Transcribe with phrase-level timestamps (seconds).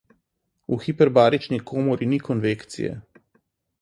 [0.73, 2.99] V hiperbarični komori ni konvekcije.